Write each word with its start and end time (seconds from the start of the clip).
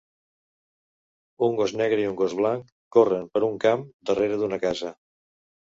Un 1.49 1.53
gos 1.59 1.75
negre 1.83 2.01
i 2.05 2.09
un 2.13 2.17
gos 2.23 2.35
blanc 2.41 2.73
corren 2.97 3.29
per 3.37 3.45
un 3.51 3.63
camp 3.67 3.87
darrere 4.11 4.41
d'una 4.43 4.61
casa. 4.69 4.95